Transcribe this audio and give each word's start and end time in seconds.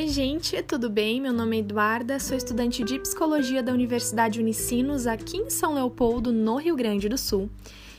Oi, 0.00 0.08
gente, 0.08 0.62
tudo 0.62 0.88
bem? 0.88 1.20
Meu 1.20 1.30
nome 1.30 1.58
é 1.58 1.60
Eduarda, 1.60 2.18
sou 2.18 2.34
estudante 2.34 2.82
de 2.82 2.98
psicologia 2.98 3.62
da 3.62 3.70
Universidade 3.70 4.40
Unicinos, 4.40 5.06
aqui 5.06 5.36
em 5.36 5.50
São 5.50 5.74
Leopoldo, 5.74 6.32
no 6.32 6.56
Rio 6.56 6.74
Grande 6.74 7.06
do 7.06 7.18
Sul. 7.18 7.50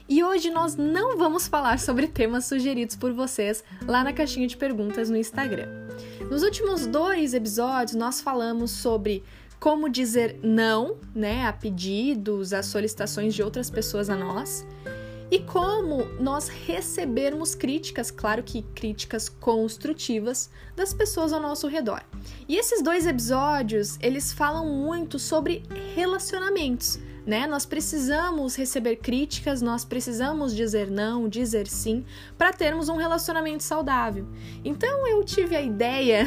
E 0.10 0.24
hoje 0.24 0.50
nós 0.50 0.76
não 0.76 1.16
vamos 1.16 1.48
falar 1.48 1.78
sobre 1.78 2.08
temas 2.08 2.46
sugeridos 2.46 2.96
por 2.96 3.14
vocês 3.14 3.64
lá 3.86 4.04
na 4.04 4.12
caixinha 4.12 4.48
de 4.48 4.58
perguntas 4.58 5.12
no 5.12 5.16
Instagram. 5.16 5.68
Nos 6.28 6.42
últimos 6.42 6.88
dois 6.88 7.36
episódios, 7.36 7.96
nós 7.96 8.20
falamos 8.20 8.72
sobre 8.72 9.24
como 9.60 9.88
dizer 9.88 10.40
não, 10.42 10.98
né, 11.14 11.46
a 11.46 11.54
pedidos, 11.54 12.52
a 12.52 12.64
solicitações 12.64 13.36
de 13.36 13.44
outras 13.44 13.70
pessoas 13.70 14.10
a 14.10 14.16
nós 14.16 14.66
e 15.32 15.40
como 15.40 16.04
nós 16.20 16.50
recebermos 16.50 17.56
críticas, 17.56 18.12
claro 18.12 18.44
que 18.44 18.64
críticas 18.76 19.30
construtivas, 19.30 20.50
das 20.76 20.94
pessoas 20.94 21.32
ao 21.32 21.40
nosso 21.40 21.70
redor. 21.70 22.04
E 22.50 22.58
esses 22.58 22.84
dois 22.84 23.08
episódios, 23.08 23.98
eles 24.02 24.34
falam 24.34 24.66
muito 24.66 25.18
sobre 25.18 25.64
relacionamentos, 25.96 27.00
né? 27.26 27.48
Nós 27.48 27.66
precisamos 27.66 28.58
receber 28.58 28.98
críticas, 28.98 29.62
nós 29.62 29.86
precisamos 29.86 30.54
dizer 30.54 30.92
não, 30.92 31.30
dizer 31.30 31.66
sim, 31.66 32.04
para 32.38 32.52
termos 32.52 32.90
um 32.90 32.98
relacionamento 32.98 33.64
saudável. 33.64 34.28
Então 34.66 35.08
eu 35.08 35.24
tive 35.24 35.56
a 35.56 35.62
ideia 35.62 36.26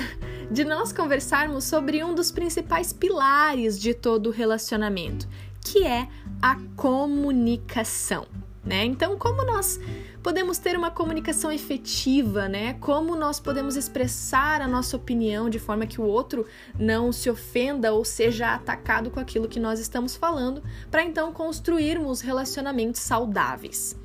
de 0.51 0.65
nós 0.65 0.95
conversarmos 0.95 1.65
sobre 1.65 2.03
um 2.03 2.15
dos 2.15 2.33
principais 2.33 2.91
pilares 2.91 3.79
de 3.79 3.93
todo 3.93 4.31
relacionamento, 4.31 5.29
que 5.61 5.84
é 5.84 6.09
a 6.41 6.57
comunicação 6.75 8.27
né? 8.65 8.85
Então, 8.85 9.19
como 9.19 9.45
nós 9.45 9.79
podemos 10.23 10.59
ter 10.59 10.77
uma 10.77 10.91
comunicação 10.91 11.53
efetiva, 11.53 12.48
né? 12.48 12.75
Como 12.75 13.15
nós 13.15 13.39
podemos 13.39 13.77
expressar 13.77 14.62
a 14.62 14.69
nossa 14.69 14.97
opinião 14.97 15.51
de 15.51 15.59
forma 15.59 15.87
que 15.87 16.01
o 16.01 16.05
outro 16.05 16.47
não 16.79 17.12
se 17.12 17.29
ofenda 17.29 17.93
ou 17.93 18.05
seja 18.05 18.55
atacado 18.55 19.11
com 19.11 19.21
aquilo 19.21 19.48
que 19.48 19.61
nós 19.61 19.79
estamos 19.79 20.17
falando, 20.17 20.62
para 20.91 21.05
então 21.05 21.33
construirmos 21.33 22.21
relacionamentos 22.21 23.01
saudáveis. 23.03 23.97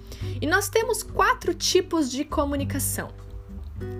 E 0.41 0.45
nós 0.45 0.67
temos 0.67 1.01
quatro 1.03 1.53
tipos 1.53 2.11
de 2.11 2.25
comunicação. 2.25 3.28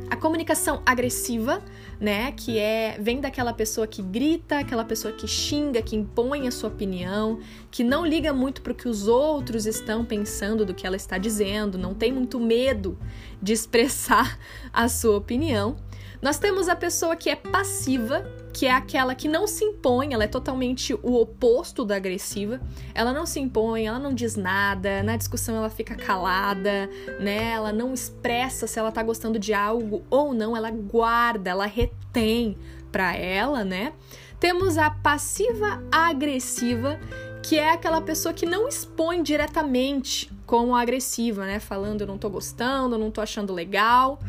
A 0.10 0.16
comunicação 0.16 0.82
agressiva, 0.86 1.64
né, 2.00 2.32
que 2.32 2.58
é 2.58 2.98
vem 3.00 3.22
daquela 3.22 3.54
pessoa 3.54 3.86
que 3.86 4.02
grita, 4.02 4.60
aquela 4.60 4.84
pessoa 4.84 5.14
que 5.14 5.28
xinga, 5.28 5.82
que 5.82 5.96
impõe 5.96 6.48
a 6.48 6.52
sua 6.52 6.70
opinião, 6.70 7.40
que 7.70 7.84
não 7.84 8.06
liga 8.06 8.34
muito 8.34 8.62
para 8.62 8.72
o 8.72 8.76
que 8.76 8.88
os 8.88 9.08
outros 9.08 9.66
estão 9.66 10.04
pensando 10.04 10.66
do 10.66 10.74
que 10.74 10.88
ela 10.88 10.96
está 10.96 11.18
dizendo, 11.18 11.78
não 11.78 11.94
tem 11.94 12.12
muito 12.12 12.40
medo 12.40 12.98
de 13.42 13.54
expressar 13.54 14.40
a 14.74 14.90
sua 14.90 15.18
opinião. 15.18 15.78
Nós 16.22 16.38
temos 16.38 16.68
a 16.68 16.76
pessoa 16.76 17.16
que 17.16 17.30
é 17.30 17.36
passiva, 17.36 18.26
que 18.53 18.66
é 18.66 18.72
aquela 18.72 19.14
que 19.14 19.28
não 19.28 19.47
se 19.47 19.64
impõe, 19.64 20.14
ela 20.14 20.23
é 20.23 20.28
totalmente 20.28 20.94
o 20.94 21.16
oposto 21.16 21.86
da 21.86 21.95
agressiva. 21.95 22.59
Ela 22.94 23.14
não 23.14 23.25
se 23.25 23.39
impõe, 23.39 23.86
ela 23.86 24.00
não 24.00 24.14
diz 24.14 24.36
nada, 24.36 25.03
na 25.03 25.16
discussão 25.16 25.55
ela 25.55 25.69
fica 25.69 25.95
calada, 25.95 26.89
né? 27.20 27.52
Ela 27.52 27.72
não 27.72 27.94
expressa 27.94 28.67
se 28.67 28.80
ela 28.80 28.92
tá 28.92 29.03
gostando 29.03 29.38
de 29.38 29.53
algo 29.53 30.03
ou 30.09 30.33
não, 30.33 30.58
ela 30.58 30.72
guarda, 30.72 31.52
ela 31.52 31.66
retém 31.66 32.58
para 32.92 33.16
ela, 33.16 33.64
né? 33.64 33.94
Temos 34.39 34.77
a 34.77 34.89
passiva 34.89 35.83
agressiva, 35.92 37.00
que 37.44 37.58
é 37.58 37.72
aquela 37.72 38.02
pessoa 38.02 38.33
que 38.33 38.45
não 38.45 38.67
expõe 38.67 39.22
diretamente 39.22 40.31
como 40.45 40.75
agressiva, 40.75 41.45
né? 41.45 41.59
Falando 41.59 42.02
eu 42.02 42.08
não 42.08 42.17
tô 42.17 42.30
gostando, 42.30 42.95
eu 42.95 43.00
não 43.00 43.11
tô 43.11 43.22
achando 43.22 43.53
legal 43.53 44.20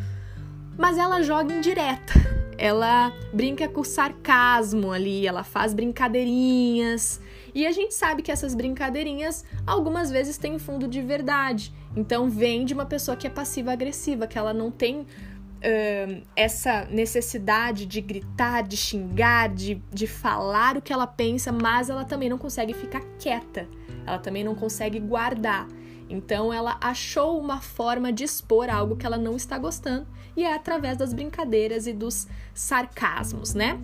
mas 0.80 0.96
ela 0.96 1.22
joga 1.22 1.52
indireta. 1.54 2.14
Ela 2.56 3.10
brinca 3.32 3.66
com 3.66 3.82
sarcasmo 3.82 4.92
ali, 4.92 5.26
ela 5.26 5.42
faz 5.42 5.72
brincadeirinhas. 5.72 7.18
E 7.54 7.66
a 7.66 7.72
gente 7.72 7.94
sabe 7.94 8.20
que 8.20 8.30
essas 8.30 8.54
brincadeirinhas 8.54 9.46
algumas 9.66 10.10
vezes 10.10 10.36
têm 10.36 10.58
fundo 10.58 10.86
de 10.86 11.00
verdade. 11.00 11.72
Então 11.96 12.28
vem 12.28 12.66
de 12.66 12.74
uma 12.74 12.84
pessoa 12.84 13.16
que 13.16 13.26
é 13.26 13.30
passiva-agressiva, 13.30 14.26
que 14.26 14.36
ela 14.36 14.52
não 14.52 14.70
tem 14.70 15.00
uh, 15.00 16.22
essa 16.36 16.84
necessidade 16.90 17.86
de 17.86 18.02
gritar, 18.02 18.62
de 18.62 18.76
xingar, 18.76 19.48
de, 19.48 19.82
de 19.90 20.06
falar 20.06 20.76
o 20.76 20.82
que 20.82 20.92
ela 20.92 21.06
pensa, 21.06 21.50
mas 21.50 21.88
ela 21.88 22.04
também 22.04 22.28
não 22.28 22.36
consegue 22.36 22.74
ficar 22.74 23.00
quieta. 23.18 23.66
Ela 24.06 24.18
também 24.18 24.44
não 24.44 24.54
consegue 24.54 25.00
guardar. 25.00 25.66
Então 26.10 26.52
ela 26.52 26.76
achou 26.80 27.40
uma 27.40 27.60
forma 27.60 28.12
de 28.12 28.24
expor 28.24 28.68
algo 28.68 28.96
que 28.96 29.06
ela 29.06 29.16
não 29.16 29.36
está 29.36 29.56
gostando 29.56 30.06
e 30.36 30.44
é 30.44 30.52
através 30.52 30.96
das 30.96 31.14
brincadeiras 31.14 31.86
e 31.86 31.92
dos 31.92 32.26
sarcasmos, 32.52 33.54
né? 33.54 33.80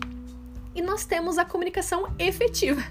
E 0.75 0.83
nós 0.83 1.05
temos 1.05 1.39
a 1.39 1.45
comunicação 1.45 2.13
efetiva, 2.19 2.83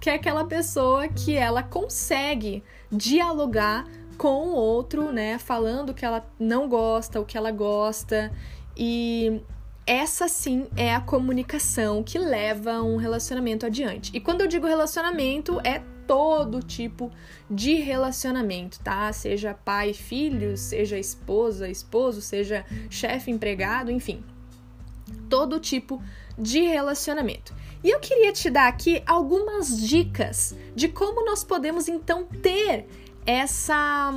que 0.00 0.10
é 0.10 0.14
aquela 0.14 0.44
pessoa 0.44 1.08
que 1.08 1.36
ela 1.36 1.62
consegue 1.62 2.62
dialogar 2.90 3.86
com 4.18 4.48
o 4.48 4.52
outro, 4.52 5.12
né, 5.12 5.38
falando 5.38 5.90
o 5.90 5.94
que 5.94 6.04
ela 6.04 6.28
não 6.38 6.68
gosta, 6.68 7.18
o 7.18 7.24
que 7.24 7.38
ela 7.38 7.50
gosta 7.50 8.30
e 8.76 9.40
essa 9.86 10.28
sim 10.28 10.68
é 10.76 10.94
a 10.94 11.00
comunicação 11.00 12.02
que 12.02 12.18
leva 12.18 12.82
um 12.82 12.96
relacionamento 12.96 13.66
adiante. 13.66 14.10
E 14.14 14.20
quando 14.20 14.42
eu 14.42 14.46
digo 14.46 14.66
relacionamento, 14.66 15.58
é 15.64 15.82
todo 16.10 16.60
tipo 16.60 17.08
de 17.48 17.74
relacionamento, 17.74 18.80
tá? 18.80 19.12
Seja 19.12 19.54
pai, 19.54 19.94
filho, 19.94 20.56
seja 20.56 20.98
esposa, 20.98 21.68
esposo, 21.68 22.20
seja 22.20 22.66
chefe, 22.90 23.30
empregado, 23.30 23.92
enfim. 23.92 24.24
Todo 25.28 25.60
tipo 25.60 26.02
de 26.36 26.62
relacionamento. 26.62 27.54
E 27.84 27.90
eu 27.90 28.00
queria 28.00 28.32
te 28.32 28.50
dar 28.50 28.66
aqui 28.66 29.00
algumas 29.06 29.80
dicas 29.80 30.52
de 30.74 30.88
como 30.88 31.24
nós 31.24 31.44
podemos 31.44 31.86
então 31.86 32.24
ter 32.24 32.88
essa 33.24 34.12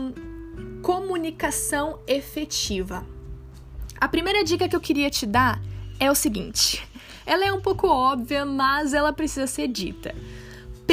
comunicação 0.81 1.99
efetiva. 2.07 3.05
A 4.01 4.07
primeira 4.07 4.43
dica 4.43 4.67
que 4.67 4.75
eu 4.75 4.81
queria 4.81 5.11
te 5.11 5.27
dar 5.27 5.61
é 5.99 6.09
o 6.09 6.15
seguinte: 6.15 6.83
ela 7.23 7.45
é 7.45 7.53
um 7.53 7.61
pouco 7.61 7.85
óbvia, 7.85 8.47
mas 8.47 8.95
ela 8.95 9.13
precisa 9.13 9.45
ser 9.45 9.67
dita 9.67 10.15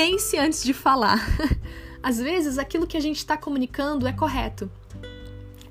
pense 0.00 0.38
antes 0.38 0.64
de 0.64 0.72
falar. 0.72 1.20
Às 2.02 2.18
vezes, 2.18 2.56
aquilo 2.56 2.86
que 2.86 2.96
a 2.96 3.00
gente 3.00 3.18
está 3.18 3.36
comunicando 3.36 4.08
é 4.08 4.12
correto, 4.14 4.70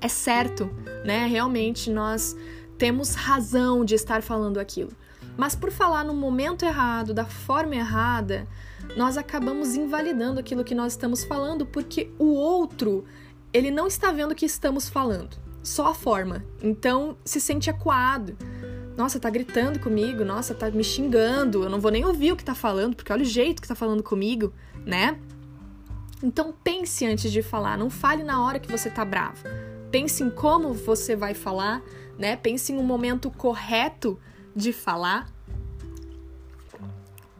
é 0.00 0.06
certo, 0.06 0.70
né? 1.04 1.26
Realmente 1.26 1.90
nós 1.90 2.36
temos 2.78 3.16
razão 3.16 3.84
de 3.84 3.96
estar 3.96 4.22
falando 4.22 4.60
aquilo. 4.60 4.92
Mas 5.36 5.56
por 5.56 5.72
falar 5.72 6.04
no 6.04 6.14
momento 6.14 6.64
errado, 6.64 7.12
da 7.12 7.24
forma 7.24 7.74
errada, 7.74 8.46
nós 8.96 9.16
acabamos 9.16 9.74
invalidando 9.74 10.38
aquilo 10.38 10.62
que 10.62 10.76
nós 10.76 10.92
estamos 10.92 11.24
falando 11.24 11.66
porque 11.66 12.08
o 12.16 12.26
outro, 12.26 13.04
ele 13.52 13.72
não 13.72 13.88
está 13.88 14.12
vendo 14.12 14.30
o 14.30 14.36
que 14.36 14.46
estamos 14.46 14.88
falando, 14.88 15.36
só 15.60 15.88
a 15.88 15.94
forma. 15.94 16.44
Então 16.62 17.16
se 17.24 17.40
sente 17.40 17.68
acuado 17.68 18.36
nossa, 18.96 19.18
tá 19.18 19.30
gritando 19.30 19.78
comigo, 19.78 20.24
nossa, 20.24 20.54
tá 20.54 20.70
me 20.70 20.84
xingando, 20.84 21.64
eu 21.64 21.70
não 21.70 21.80
vou 21.80 21.90
nem 21.90 22.04
ouvir 22.04 22.32
o 22.32 22.36
que 22.36 22.44
tá 22.44 22.54
falando, 22.54 22.94
porque 22.94 23.12
olha 23.12 23.22
o 23.22 23.26
jeito 23.26 23.62
que 23.62 23.68
tá 23.68 23.74
falando 23.74 24.02
comigo, 24.02 24.52
né? 24.84 25.18
Então 26.22 26.52
pense 26.62 27.06
antes 27.06 27.32
de 27.32 27.42
falar, 27.42 27.78
não 27.78 27.88
fale 27.88 28.22
na 28.22 28.44
hora 28.44 28.58
que 28.58 28.70
você 28.70 28.90
tá 28.90 29.04
bravo. 29.04 29.42
Pense 29.90 30.22
em 30.22 30.30
como 30.30 30.74
você 30.74 31.16
vai 31.16 31.34
falar, 31.34 31.82
né? 32.18 32.36
Pense 32.36 32.72
em 32.72 32.78
um 32.78 32.84
momento 32.84 33.30
correto 33.30 34.18
de 34.54 34.72
falar 34.72 35.32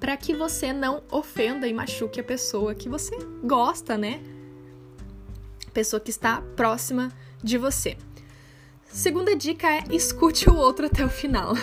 para 0.00 0.16
que 0.16 0.34
você 0.34 0.72
não 0.72 1.02
ofenda 1.10 1.68
e 1.68 1.74
machuque 1.74 2.18
a 2.18 2.24
pessoa 2.24 2.74
que 2.74 2.88
você 2.88 3.16
gosta, 3.44 3.98
né? 3.98 4.22
Pessoa 5.74 6.00
que 6.00 6.10
está 6.10 6.40
próxima 6.56 7.12
de 7.44 7.58
você. 7.58 7.98
Segunda 8.92 9.36
dica 9.36 9.68
é 9.68 9.84
escute 9.90 10.50
o 10.50 10.56
outro 10.56 10.86
até 10.86 11.04
o 11.04 11.08
final. 11.08 11.54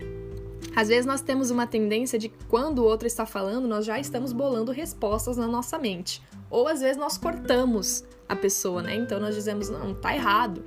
Às 0.74 0.88
vezes 0.88 1.04
nós 1.04 1.20
temos 1.20 1.50
uma 1.50 1.66
tendência 1.66 2.18
de 2.18 2.30
quando 2.48 2.78
o 2.78 2.84
outro 2.84 3.06
está 3.06 3.26
falando, 3.26 3.68
nós 3.68 3.84
já 3.84 4.00
estamos 4.00 4.32
bolando 4.32 4.72
respostas 4.72 5.36
na 5.36 5.46
nossa 5.46 5.78
mente. 5.78 6.22
Ou 6.48 6.66
às 6.66 6.80
vezes 6.80 6.96
nós 6.96 7.18
cortamos 7.18 8.02
a 8.26 8.34
pessoa, 8.34 8.82
né? 8.82 8.94
Então 8.94 9.20
nós 9.20 9.34
dizemos, 9.34 9.68
não, 9.68 9.94
tá 9.94 10.14
errado. 10.14 10.64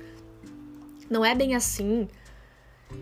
Não 1.10 1.24
é 1.24 1.34
bem 1.34 1.56
assim. 1.56 2.06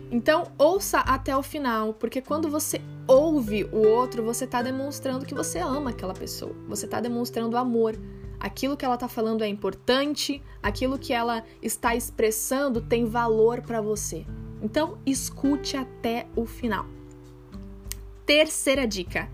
Então, 0.09 0.51
ouça 0.57 0.99
até 0.99 1.37
o 1.37 1.43
final, 1.43 1.93
porque 1.93 2.21
quando 2.21 2.49
você 2.49 2.81
ouve 3.07 3.65
o 3.65 3.87
outro, 3.87 4.23
você 4.23 4.45
está 4.45 4.63
demonstrando 4.63 5.27
que 5.27 5.35
você 5.35 5.59
ama 5.59 5.91
aquela 5.91 6.13
pessoa. 6.13 6.55
Você 6.67 6.85
está 6.85 6.99
demonstrando 6.99 7.55
amor 7.55 7.95
aquilo 8.39 8.77
que 8.77 8.85
ela 8.85 8.95
está 8.95 9.07
falando 9.07 9.43
é 9.43 9.47
importante, 9.47 10.41
aquilo 10.61 10.97
que 10.97 11.13
ela 11.13 11.43
está 11.61 11.95
expressando 11.95 12.81
tem 12.81 13.05
valor 13.05 13.61
para 13.61 13.81
você. 13.81 14.25
Então, 14.61 14.97
escute 15.05 15.77
até 15.77 16.27
o 16.35 16.45
final. 16.45 16.85
Terceira 18.25 18.87
dica: 18.87 19.29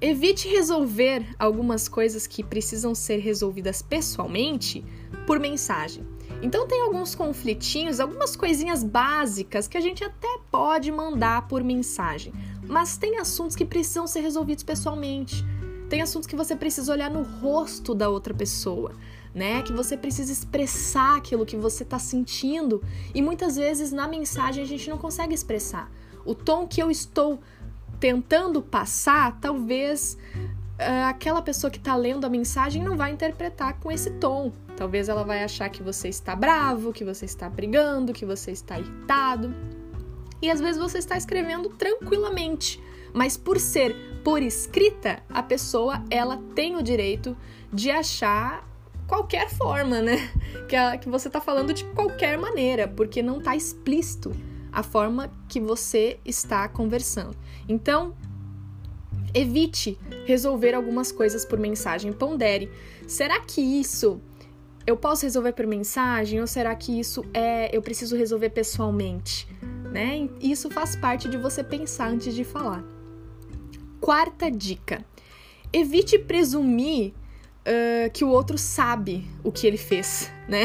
evite 0.00 0.48
resolver 0.48 1.26
algumas 1.38 1.88
coisas 1.88 2.26
que 2.26 2.42
precisam 2.42 2.94
ser 2.94 3.18
resolvidas 3.18 3.82
pessoalmente 3.82 4.84
por 5.26 5.38
mensagem. 5.38 6.04
Então 6.42 6.66
tem 6.66 6.82
alguns 6.82 7.14
conflitinhos, 7.14 8.00
algumas 8.00 8.34
coisinhas 8.34 8.82
básicas 8.82 9.68
que 9.68 9.78
a 9.78 9.80
gente 9.80 10.02
até 10.02 10.40
pode 10.50 10.90
mandar 10.90 11.46
por 11.46 11.62
mensagem, 11.62 12.32
mas 12.66 12.96
tem 12.96 13.18
assuntos 13.18 13.54
que 13.54 13.64
precisam 13.64 14.06
ser 14.08 14.20
resolvidos 14.20 14.64
pessoalmente. 14.64 15.44
Tem 15.92 16.00
assuntos 16.00 16.26
que 16.26 16.34
você 16.34 16.56
precisa 16.56 16.90
olhar 16.90 17.10
no 17.10 17.20
rosto 17.20 17.94
da 17.94 18.08
outra 18.08 18.32
pessoa, 18.32 18.94
né? 19.34 19.60
Que 19.60 19.74
você 19.74 19.94
precisa 19.94 20.32
expressar 20.32 21.18
aquilo 21.18 21.44
que 21.44 21.54
você 21.54 21.82
está 21.82 21.98
sentindo 21.98 22.82
e 23.14 23.20
muitas 23.20 23.56
vezes 23.56 23.92
na 23.92 24.08
mensagem 24.08 24.64
a 24.64 24.66
gente 24.66 24.88
não 24.88 24.96
consegue 24.96 25.34
expressar. 25.34 25.92
O 26.24 26.34
tom 26.34 26.66
que 26.66 26.82
eu 26.82 26.90
estou 26.90 27.40
tentando 28.00 28.62
passar, 28.62 29.38
talvez 29.38 30.16
uh, 30.34 31.08
aquela 31.10 31.42
pessoa 31.42 31.70
que 31.70 31.76
está 31.76 31.94
lendo 31.94 32.24
a 32.24 32.30
mensagem 32.30 32.82
não 32.82 32.96
vai 32.96 33.12
interpretar 33.12 33.78
com 33.78 33.92
esse 33.92 34.12
tom. 34.12 34.50
Talvez 34.74 35.10
ela 35.10 35.24
vai 35.24 35.44
achar 35.44 35.68
que 35.68 35.82
você 35.82 36.08
está 36.08 36.34
bravo, 36.34 36.90
que 36.90 37.04
você 37.04 37.26
está 37.26 37.50
brigando, 37.50 38.14
que 38.14 38.24
você 38.24 38.50
está 38.50 38.80
irritado. 38.80 39.54
E 40.42 40.50
às 40.50 40.60
vezes 40.60 40.82
você 40.82 40.98
está 40.98 41.16
escrevendo 41.16 41.68
tranquilamente, 41.70 42.82
mas 43.14 43.36
por 43.36 43.60
ser 43.60 43.94
por 44.24 44.42
escrita, 44.42 45.22
a 45.30 45.42
pessoa 45.42 46.04
ela 46.10 46.36
tem 46.54 46.76
o 46.76 46.82
direito 46.82 47.36
de 47.72 47.90
achar 47.90 48.68
qualquer 49.06 49.48
forma, 49.48 50.02
né? 50.02 50.30
Que, 50.68 50.76
a, 50.76 50.96
que 50.96 51.08
você 51.08 51.28
está 51.28 51.40
falando 51.40 51.72
de 51.74 51.84
qualquer 51.86 52.38
maneira, 52.38 52.88
porque 52.88 53.22
não 53.22 53.38
está 53.38 53.54
explícito 53.54 54.32
a 54.72 54.82
forma 54.82 55.30
que 55.48 55.60
você 55.60 56.18
está 56.24 56.66
conversando. 56.66 57.36
Então, 57.68 58.14
evite 59.34 59.98
resolver 60.24 60.72
algumas 60.74 61.12
coisas 61.12 61.44
por 61.44 61.58
mensagem. 61.58 62.10
Pondere. 62.12 62.70
Será 63.06 63.38
que 63.40 63.60
isso 63.60 64.20
eu 64.86 64.96
posso 64.96 65.26
resolver 65.26 65.52
por 65.52 65.66
mensagem 65.66 66.40
ou 66.40 66.46
será 66.46 66.74
que 66.74 66.98
isso 66.98 67.24
é 67.34 67.74
eu 67.76 67.82
preciso 67.82 68.16
resolver 68.16 68.50
pessoalmente? 68.50 69.46
Né? 69.92 70.28
Isso 70.40 70.70
faz 70.70 70.96
parte 70.96 71.28
de 71.28 71.36
você 71.36 71.62
pensar 71.62 72.08
antes 72.08 72.34
de 72.34 72.44
falar. 72.44 72.82
Quarta 74.00 74.50
dica: 74.50 75.04
evite 75.72 76.18
presumir 76.18 77.12
uh, 77.62 78.10
que 78.10 78.24
o 78.24 78.28
outro 78.28 78.56
sabe 78.56 79.28
o 79.44 79.52
que 79.52 79.66
ele 79.66 79.76
fez, 79.76 80.30
né? 80.48 80.64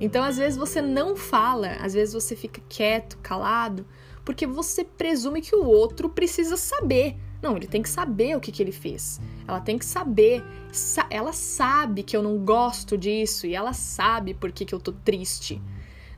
Então, 0.00 0.22
às 0.22 0.36
vezes 0.36 0.56
você 0.56 0.80
não 0.80 1.16
fala, 1.16 1.72
às 1.80 1.92
vezes 1.92 2.14
você 2.14 2.36
fica 2.36 2.62
quieto, 2.68 3.18
calado, 3.18 3.84
porque 4.24 4.46
você 4.46 4.84
presume 4.84 5.40
que 5.40 5.56
o 5.56 5.64
outro 5.64 6.08
precisa 6.08 6.56
saber. 6.56 7.16
Não, 7.42 7.56
ele 7.56 7.66
tem 7.66 7.82
que 7.82 7.88
saber 7.88 8.36
o 8.36 8.40
que, 8.40 8.52
que 8.52 8.62
ele 8.62 8.72
fez. 8.72 9.20
Ela 9.46 9.60
tem 9.60 9.78
que 9.78 9.84
saber. 9.84 10.44
Sa 10.72 11.06
ela 11.10 11.32
sabe 11.32 12.02
que 12.02 12.16
eu 12.16 12.22
não 12.22 12.38
gosto 12.38 12.96
disso 12.96 13.46
e 13.46 13.54
ela 13.54 13.72
sabe 13.72 14.34
por 14.34 14.52
que, 14.52 14.64
que 14.64 14.74
eu 14.74 14.80
tô 14.80 14.92
triste, 14.92 15.60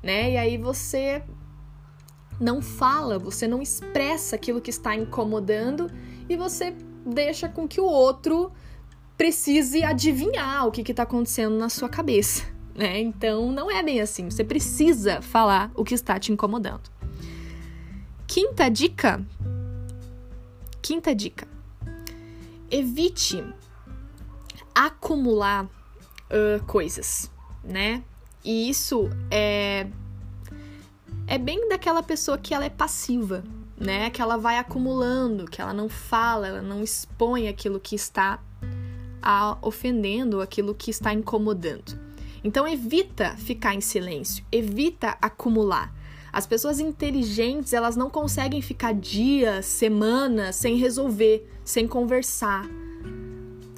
né? 0.03 0.33
E 0.33 0.37
aí 0.37 0.59
você 0.59 1.23
não 2.41 2.63
fala, 2.63 3.19
você 3.19 3.47
não 3.47 3.61
expressa 3.61 4.35
aquilo 4.35 4.61
que 4.61 4.71
está 4.71 4.97
incomodando 4.97 5.91
e 6.29 6.37
você 6.37 6.75
deixa 7.05 7.49
com 7.49 7.69
que 7.69 7.81
o 7.81 7.85
outro 7.85 8.51
precise 9.17 9.85
adivinhar 9.85 10.67
o 10.67 10.71
que 10.71 10.81
está 10.91 11.03
acontecendo 11.03 11.59
na 11.59 11.69
sua 11.69 11.91
cabeça, 11.91 12.45
né? 12.75 12.99
Então 12.99 13.53
não 13.53 13.71
é 13.71 13.83
bem 13.83 14.01
assim. 14.01 14.31
Você 14.31 14.43
precisa 14.43 15.21
falar 15.21 15.71
o 15.75 15.85
que 15.85 15.95
está 15.95 16.19
te 16.19 16.33
incomodando. 16.33 16.91
Quinta 18.27 18.71
dica. 18.71 19.23
Quinta 20.81 21.15
dica. 21.15 21.47
Evite 22.71 23.45
acumular 24.75 25.67
uh, 25.67 26.65
coisas, 26.67 27.31
né? 27.63 28.03
E 28.43 28.71
isso 28.71 29.11
é 29.31 29.87
é 31.31 31.39
bem 31.39 31.69
daquela 31.69 32.03
pessoa 32.03 32.37
que 32.37 32.53
ela 32.53 32.65
é 32.65 32.69
passiva, 32.69 33.45
né? 33.79 34.11
Que 34.11 34.21
ela 34.21 34.37
vai 34.37 34.59
acumulando, 34.59 35.45
que 35.45 35.63
ela 35.63 35.73
não 35.73 35.89
fala, 35.89 36.49
ela 36.49 36.61
não 36.61 36.83
expõe 36.83 37.47
aquilo 37.47 37.79
que 37.79 37.95
está 37.95 38.43
a, 39.23 39.57
ofendendo, 39.63 40.41
aquilo 40.41 40.75
que 40.75 40.91
está 40.91 41.15
incomodando. 41.15 41.97
Então 42.43 42.67
evita 42.67 43.37
ficar 43.37 43.77
em 43.77 43.81
silêncio, 43.81 44.45
evita 44.51 45.17
acumular. 45.23 45.95
As 46.33 46.49
pessoas 46.49 46.81
inteligentes, 46.81 47.73
elas 47.73 47.95
não 47.95 48.11
conseguem 48.11 48.61
ficar 48.61 48.93
dias, 48.93 49.67
semanas 49.67 50.57
sem 50.57 50.79
resolver, 50.79 51.49
sem 51.65 51.87
conversar, 51.87 52.69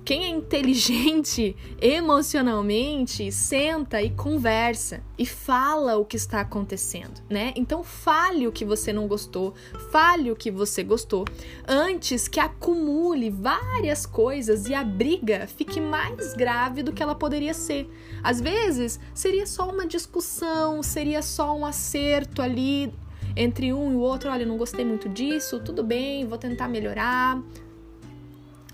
quem 0.04 0.25
é 0.25 0.28
inteligente 0.28 1.56
emocionalmente 1.81 3.31
senta 3.31 4.02
e 4.02 4.10
conversa 4.10 5.00
e 5.16 5.25
fala 5.25 5.96
o 5.96 6.04
que 6.04 6.16
está 6.16 6.40
acontecendo, 6.40 7.20
né? 7.31 7.52
Então 7.54 7.84
fale 7.84 8.49
o 8.49 8.52
que 8.52 8.64
você 8.64 8.93
não 8.93 9.06
gostou, 9.06 9.54
fale 9.90 10.31
o 10.31 10.37
que 10.37 10.50
você 10.50 10.82
gostou, 10.82 11.25
antes 11.66 12.26
que 12.26 12.40
acumule 12.40 13.31
várias 13.31 14.04
coisas 14.04 14.66
e 14.66 14.75
a 14.75 14.82
briga 14.82 15.46
fique 15.46 15.81
mais 15.81 16.34
grave 16.34 16.82
do 16.82 16.93
que 16.93 17.02
ela 17.02 17.14
poderia 17.14 17.55
ser. 17.55 17.88
Às 18.22 18.40
vezes 18.40 18.98
seria 19.14 19.46
só 19.46 19.69
uma 19.70 19.87
discussão, 19.87 20.82
seria 20.82 21.22
só 21.22 21.56
um 21.56 21.64
acerto 21.64 22.43
ali 22.43 22.93
entre 23.37 23.72
um 23.72 23.93
e 23.93 23.94
o 23.94 24.00
outro, 24.00 24.31
olha, 24.31 24.44
não 24.44 24.58
gostei 24.58 24.84
muito 24.84 25.08
disso, 25.08 25.60
tudo 25.60 25.82
bem, 25.82 26.26
vou 26.26 26.37
tentar 26.37 26.69
melhorar. 26.69 27.40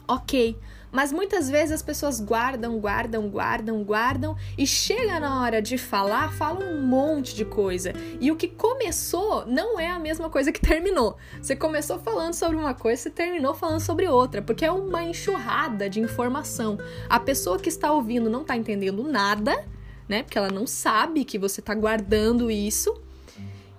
OK 0.07 0.57
mas 0.91 1.13
muitas 1.13 1.51
vezes 1.51 1.73
as 1.73 1.83
pessoas 1.83 2.21
guardam, 2.21 2.79
guardam, 2.79 3.29
guardam, 3.29 3.83
guardam 3.83 4.37
e 4.57 4.67
chega 4.67 5.21
na 5.21 5.43
hora 5.43 5.61
de 5.61 5.77
falar, 5.77 6.33
falam 6.33 6.67
um 6.69 6.83
monte 6.83 7.35
de 7.35 7.45
coisa. 7.45 7.93
E 8.21 8.31
o 8.31 8.37
que 8.37 8.49
começou 8.49 9.47
não 9.47 9.79
é 9.79 9.89
a 9.89 9.99
mesma 9.99 10.31
coisa 10.31 10.53
que 10.53 10.61
terminou. 10.61 11.17
Você 11.41 11.55
começou 11.55 11.99
falando 11.99 12.35
sobre 12.35 12.57
uma 12.57 12.75
coisa, 12.75 13.03
você 13.03 13.11
terminou 13.11 13.55
falando 13.55 13.81
sobre 13.81 14.09
outra, 14.09 14.41
porque 14.41 14.65
é 14.65 14.73
uma 14.73 15.03
enxurrada 15.03 15.89
de 15.89 16.01
informação. 16.01 16.79
A 17.09 17.21
pessoa 17.21 17.59
que 17.59 17.69
está 17.69 17.93
ouvindo 17.93 18.31
não 18.31 18.43
está 18.43 18.57
entendendo 18.57 19.03
nada, 19.03 19.65
né? 20.09 20.23
Porque 20.23 20.39
ela 20.39 20.51
não 20.51 20.67
sabe 20.67 21.25
que 21.25 21.39
você 21.39 21.61
está 21.61 21.75
guardando 21.75 22.51
isso. 22.51 23.01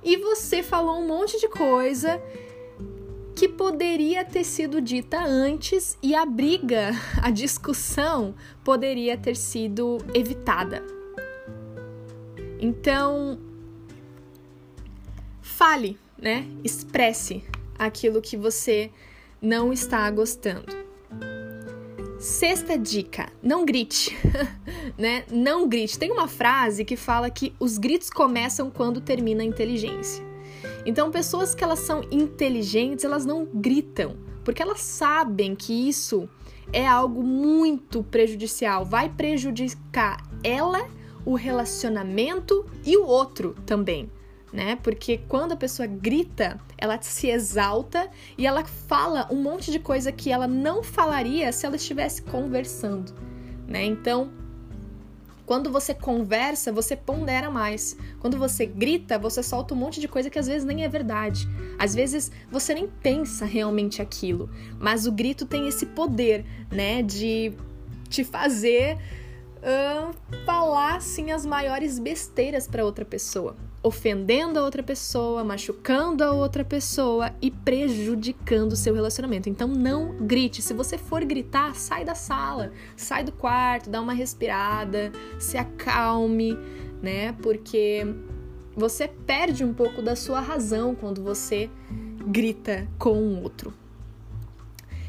E 0.04 0.16
você 0.18 0.64
falou 0.64 1.00
um 1.00 1.08
monte 1.08 1.40
de 1.40 1.50
coisa 1.50 2.22
que 3.40 3.48
poderia 3.48 4.26
ter 4.26 4.44
sido 4.44 4.82
dita 4.82 5.18
antes 5.24 5.98
e 6.04 6.14
a 6.14 6.26
briga, 6.26 6.92
a 7.24 7.32
discussão 7.32 8.36
poderia 8.66 9.18
ter 9.18 9.38
sido 9.38 9.98
evitada. 10.14 10.84
Então, 12.60 13.40
fale, 15.42 15.98
né? 16.22 16.46
Expresse 16.66 17.42
aquilo 17.78 18.22
que 18.22 18.36
você 18.36 18.92
não 19.42 19.72
está 19.72 20.12
gostando. 20.12 20.78
Sexta 22.20 22.78
dica: 22.78 23.32
não 23.42 23.64
grite, 23.64 24.18
né? 25.00 25.24
Não 25.32 25.66
grite. 25.66 25.98
Tem 25.98 26.12
uma 26.12 26.28
frase 26.28 26.84
que 26.84 26.98
fala 26.98 27.30
que 27.30 27.56
os 27.58 27.78
gritos 27.78 28.10
começam 28.10 28.70
quando 28.70 29.00
termina 29.00 29.44
a 29.44 29.46
inteligência. 29.46 30.29
Então, 30.86 31.12
pessoas 31.12 31.54
que 31.54 31.64
elas 31.64 31.80
são 31.80 32.02
inteligentes, 32.12 33.06
elas 33.06 33.26
não 33.26 33.46
gritam, 33.46 34.18
porque 34.44 34.62
elas 34.62 34.82
sabem 34.82 35.56
que 35.56 35.88
isso 35.88 36.30
é 36.72 36.88
algo 36.88 37.24
muito 37.24 38.04
prejudicial, 38.04 38.86
vai 38.86 39.10
prejudicar 39.10 40.24
ela, 40.44 40.88
o 41.26 41.36
relacionamento 41.36 42.66
e 42.86 42.98
o 42.98 43.06
outro 43.06 43.56
também, 43.66 44.10
né? 44.54 44.78
Porque 44.78 45.20
quando 45.28 45.52
a 45.52 45.58
pessoa 45.58 45.86
grita, 45.86 46.60
ela 46.78 47.00
se 47.02 47.28
exalta 47.28 48.10
e 48.38 48.48
ela 48.48 48.64
fala 48.64 49.28
um 49.30 49.42
monte 49.42 49.72
de 49.72 49.80
coisa 49.80 50.12
que 50.12 50.32
ela 50.32 50.48
não 50.48 50.82
falaria 50.82 51.52
se 51.52 51.66
ela 51.66 51.76
estivesse 51.76 52.22
conversando, 52.22 53.14
né? 53.68 53.84
Então, 53.84 54.32
quando 55.50 55.72
você 55.72 55.96
conversa, 55.96 56.72
você 56.72 56.96
pondera 56.96 57.50
mais. 57.50 57.98
Quando 58.20 58.38
você 58.38 58.68
grita, 58.68 59.18
você 59.18 59.42
solta 59.42 59.74
um 59.74 59.78
monte 59.78 60.00
de 60.00 60.08
coisa 60.08 60.30
que 60.30 60.38
às 60.38 60.46
vezes 60.46 60.64
nem 60.64 60.84
é 60.84 60.88
verdade. 60.88 61.50
Às 61.80 61.96
vezes 61.96 62.32
você 62.52 62.72
nem 62.76 62.86
pensa 62.86 63.46
realmente 63.46 64.00
aquilo. 64.00 64.48
Mas 64.80 65.08
o 65.08 65.12
grito 65.12 65.48
tem 65.48 65.68
esse 65.68 65.88
poder, 65.88 66.46
né, 66.72 67.02
de 67.02 67.52
te 68.08 68.24
fazer 68.24 69.00
uh, 69.58 70.14
falar 70.46 70.98
assim 70.98 71.32
as 71.32 71.48
maiores 71.48 71.98
besteiras 71.98 72.68
para 72.68 72.86
outra 72.86 73.04
pessoa 73.04 73.56
ofendendo 73.82 74.60
a 74.60 74.64
outra 74.64 74.84
pessoa, 74.84 75.44
machucando 75.44 76.24
a 76.24 76.32
outra 76.32 76.66
pessoa 76.66 77.32
e 77.42 77.50
prejudicando 77.50 78.74
o 78.74 78.76
seu 78.76 78.94
relacionamento. 78.94 79.50
Então 79.50 79.68
não 79.68 80.16
grite. 80.18 80.62
Se 80.62 80.74
você 80.74 80.98
for 80.98 81.24
gritar, 81.24 81.76
sai 81.76 82.04
da 82.04 82.16
sala, 82.16 82.72
sai 82.98 83.24
do 83.24 83.32
quarto, 83.32 83.90
dá 83.90 84.02
uma 84.02 84.14
respirada, 84.14 85.12
se 85.40 85.58
acalme, 85.58 86.58
né? 87.02 87.34
Porque 87.42 88.06
você 88.76 89.08
perde 89.08 89.64
um 89.64 89.74
pouco 89.74 90.02
da 90.02 90.16
sua 90.16 90.42
razão 90.42 90.94
quando 90.94 91.24
você 91.24 91.70
grita 92.28 92.88
com 92.98 93.14
o 93.14 93.42
outro. 93.42 93.74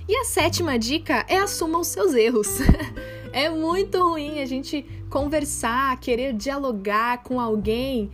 E 0.09 0.17
a 0.17 0.25
sétima 0.25 0.79
dica 0.79 1.25
é 1.29 1.39
assuma 1.39 1.79
os 1.79 1.89
seus 1.89 2.15
erros. 2.15 2.59
é 3.33 3.49
muito 3.49 4.03
ruim 4.03 4.41
a 4.41 4.47
gente 4.47 4.85
conversar, 5.09 5.99
querer 6.01 6.33
dialogar 6.33 7.23
com 7.23 7.41
alguém 7.41 8.11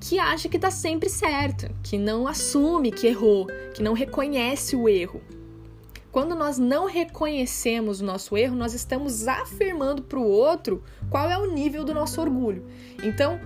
que 0.00 0.18
acha 0.18 0.48
que 0.48 0.56
está 0.56 0.70
sempre 0.70 1.10
certo, 1.10 1.70
que 1.82 1.98
não 1.98 2.26
assume 2.26 2.90
que 2.90 3.06
errou, 3.06 3.46
que 3.74 3.82
não 3.82 3.92
reconhece 3.92 4.74
o 4.74 4.88
erro. 4.88 5.20
Quando 6.10 6.34
nós 6.34 6.58
não 6.58 6.86
reconhecemos 6.86 8.00
o 8.00 8.04
nosso 8.04 8.36
erro, 8.36 8.56
nós 8.56 8.74
estamos 8.74 9.28
afirmando 9.28 10.02
para 10.02 10.18
o 10.18 10.26
outro 10.26 10.82
qual 11.08 11.30
é 11.30 11.38
o 11.38 11.52
nível 11.52 11.84
do 11.84 11.94
nosso 11.94 12.20
orgulho. 12.20 12.66
Então, 13.02 13.38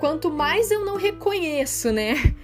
quanto 0.00 0.30
mais 0.30 0.70
eu 0.70 0.84
não 0.84 0.96
reconheço, 0.96 1.92
né? 1.92 2.34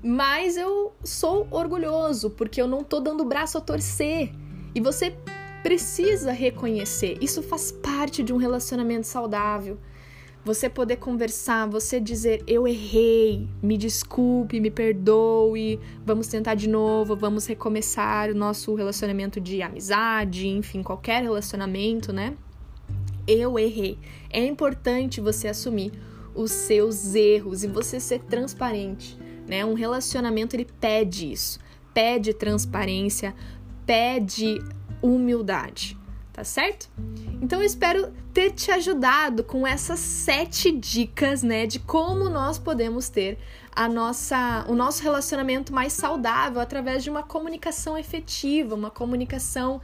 Mais 0.00 0.56
eu 0.56 0.92
sou 1.02 1.48
orgulhoso, 1.50 2.30
porque 2.30 2.62
eu 2.62 2.68
não 2.68 2.84
tô 2.84 3.00
dando 3.00 3.22
o 3.22 3.26
braço 3.26 3.58
a 3.58 3.60
torcer. 3.60 4.30
E 4.72 4.80
você 4.80 5.16
precisa 5.64 6.30
reconhecer. 6.30 7.18
Isso 7.20 7.42
faz 7.42 7.72
parte 7.72 8.22
de 8.22 8.32
um 8.32 8.36
relacionamento 8.36 9.06
saudável. 9.08 9.78
Você 10.48 10.70
poder 10.70 10.96
conversar, 10.96 11.68
você 11.68 12.00
dizer 12.00 12.42
eu 12.46 12.66
errei, 12.66 13.46
me 13.62 13.76
desculpe, 13.76 14.58
me 14.58 14.70
perdoe, 14.70 15.78
vamos 16.06 16.26
tentar 16.26 16.54
de 16.54 16.66
novo, 16.66 17.14
vamos 17.14 17.44
recomeçar 17.44 18.30
o 18.30 18.34
nosso 18.34 18.74
relacionamento 18.74 19.42
de 19.42 19.60
amizade, 19.60 20.48
enfim, 20.48 20.82
qualquer 20.82 21.22
relacionamento, 21.22 22.14
né? 22.14 22.34
Eu 23.26 23.58
errei. 23.58 23.98
É 24.30 24.42
importante 24.42 25.20
você 25.20 25.48
assumir 25.48 25.92
os 26.34 26.50
seus 26.50 27.14
erros 27.14 27.62
e 27.62 27.66
você 27.66 28.00
ser 28.00 28.20
transparente, 28.20 29.18
né? 29.46 29.66
Um 29.66 29.74
relacionamento 29.74 30.56
ele 30.56 30.66
pede 30.80 31.30
isso, 31.30 31.58
pede 31.92 32.32
transparência, 32.32 33.34
pede 33.84 34.62
humildade, 35.02 35.94
tá 36.38 36.44
certo? 36.44 36.88
Então 37.42 37.60
eu 37.60 37.66
espero 37.66 38.12
ter 38.32 38.52
te 38.52 38.70
ajudado 38.70 39.42
com 39.42 39.66
essas 39.66 39.98
sete 39.98 40.70
dicas, 40.70 41.42
né, 41.42 41.66
de 41.66 41.80
como 41.80 42.28
nós 42.28 42.58
podemos 42.58 43.08
ter 43.08 43.38
a 43.74 43.88
nossa, 43.88 44.64
o 44.68 44.74
nosso 44.74 45.02
relacionamento 45.02 45.72
mais 45.72 45.92
saudável 45.92 46.60
através 46.60 47.02
de 47.02 47.10
uma 47.10 47.24
comunicação 47.24 47.98
efetiva, 47.98 48.76
uma 48.76 48.90
comunicação 48.90 49.80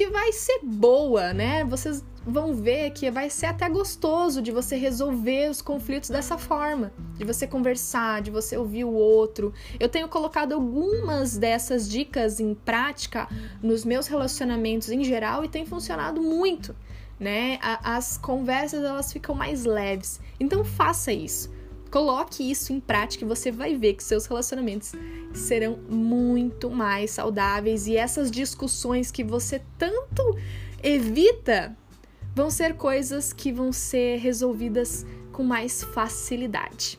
que 0.00 0.08
vai 0.08 0.32
ser 0.32 0.60
boa, 0.62 1.34
né? 1.34 1.62
Vocês 1.62 2.02
vão 2.24 2.54
ver 2.54 2.90
que 2.92 3.10
vai 3.10 3.28
ser 3.28 3.44
até 3.44 3.68
gostoso 3.68 4.40
de 4.40 4.50
você 4.50 4.74
resolver 4.74 5.50
os 5.50 5.60
conflitos 5.60 6.08
dessa 6.08 6.38
forma, 6.38 6.90
de 7.18 7.24
você 7.26 7.46
conversar, 7.46 8.22
de 8.22 8.30
você 8.30 8.56
ouvir 8.56 8.84
o 8.84 8.94
outro. 8.94 9.52
Eu 9.78 9.90
tenho 9.90 10.08
colocado 10.08 10.54
algumas 10.54 11.36
dessas 11.36 11.86
dicas 11.86 12.40
em 12.40 12.54
prática 12.54 13.28
nos 13.62 13.84
meus 13.84 14.06
relacionamentos 14.06 14.88
em 14.88 15.04
geral 15.04 15.44
e 15.44 15.50
tem 15.50 15.66
funcionado 15.66 16.22
muito, 16.22 16.74
né? 17.18 17.58
As 17.60 18.16
conversas 18.16 18.82
elas 18.82 19.12
ficam 19.12 19.34
mais 19.34 19.66
leves. 19.66 20.18
Então 20.40 20.64
faça 20.64 21.12
isso. 21.12 21.50
Coloque 21.90 22.48
isso 22.48 22.72
em 22.72 22.78
prática 22.78 23.24
e 23.24 23.28
você 23.28 23.50
vai 23.50 23.74
ver 23.74 23.94
que 23.94 24.04
seus 24.04 24.26
relacionamentos 24.26 24.92
serão 25.34 25.78
muito 25.88 26.70
mais 26.70 27.10
saudáveis 27.10 27.86
e 27.86 27.96
essas 27.96 28.30
discussões 28.30 29.10
que 29.10 29.24
você 29.24 29.60
tanto 29.76 30.36
evita 30.82 31.76
vão 32.34 32.48
ser 32.48 32.74
coisas 32.74 33.32
que 33.32 33.52
vão 33.52 33.72
ser 33.72 34.18
resolvidas 34.18 35.04
com 35.32 35.42
mais 35.42 35.82
facilidade. 35.82 36.98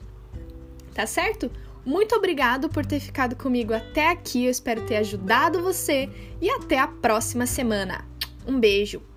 Tá 0.93 1.07
certo? 1.07 1.49
Muito 1.85 2.13
obrigado 2.15 2.69
por 2.69 2.85
ter 2.85 2.99
ficado 2.99 3.35
comigo 3.35 3.73
até 3.73 4.09
aqui. 4.09 4.45
Eu 4.45 4.51
espero 4.51 4.85
ter 4.85 4.97
ajudado 4.97 5.63
você 5.63 6.09
e 6.39 6.49
até 6.49 6.77
a 6.77 6.87
próxima 6.87 7.45
semana. 7.45 8.05
Um 8.45 8.59
beijo. 8.59 9.10